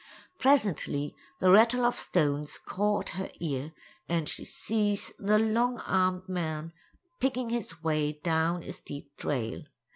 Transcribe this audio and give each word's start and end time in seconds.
Presently 0.39 1.15
the 1.37 1.51
rattle 1.51 1.85
of 1.85 1.95
stones 1.95 2.57
caught 2.57 3.09
her 3.09 3.29
ear 3.39 3.71
and 4.09 4.27
she 4.27 4.43
sees 4.43 5.13
the 5.19 5.37
long 5.37 5.77
armed 5.81 6.27
man 6.27 6.73
picking 7.19 7.49
his 7.49 7.83
way 7.83 8.13
down 8.13 8.63
a 8.63 8.73
steep 8.73 9.15
trail. 9.15 9.61